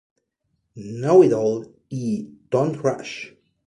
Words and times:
Know 0.75 1.21
It 1.21 1.31
All 1.31 1.63
y 1.91 2.25
Don't 2.49 2.81
Rush. 2.83 3.35